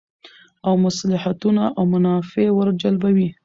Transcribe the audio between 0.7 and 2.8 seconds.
مصلحتونه او منافع ور